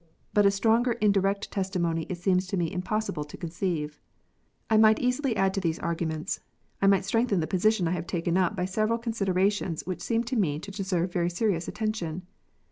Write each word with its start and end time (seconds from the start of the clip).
But 0.33 0.47
a 0.47 0.49
stronger 0.49 0.93
indirect 0.93 1.51
testimony 1.51 2.07
it 2.09 2.17
seems 2.17 2.47
to 2.47 2.57
me 2.57 2.71
impossible 2.73 3.23
to 3.23 3.37
conceive. 3.37 3.99
I 4.67 4.75
might 4.75 4.97
easily 4.97 5.35
add 5.37 5.53
to 5.53 5.61
these 5.61 5.77
arguments. 5.77 6.39
I 6.81 6.87
might 6.87 7.05
strengthen 7.05 7.39
the 7.39 7.45
position 7.45 7.87
I 7.87 7.91
have 7.91 8.07
taken 8.07 8.35
up 8.35 8.55
by 8.55 8.65
several 8.65 8.97
considerations 8.97 9.85
which 9.85 10.01
seem 10.01 10.23
to 10.23 10.35
me 10.35 10.57
to 10.57 10.71
deserve 10.71 11.13
very 11.13 11.29
serious 11.29 11.67
attention. 11.67 12.25